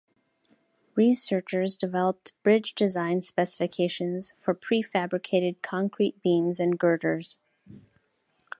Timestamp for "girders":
6.79-7.37